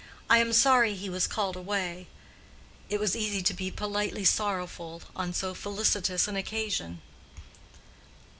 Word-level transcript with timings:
"I 0.31 0.39
am 0.39 0.51
sorry 0.51 0.95
he 0.95 1.11
was 1.11 1.27
called 1.27 1.55
away." 1.55 2.07
It 2.89 2.99
was 2.99 3.15
easy 3.15 3.43
to 3.43 3.53
be 3.53 3.69
politely 3.69 4.25
sorrowful 4.25 5.03
on 5.15 5.31
so 5.31 5.53
felicitous 5.53 6.27
an 6.27 6.35
occasion. 6.35 7.01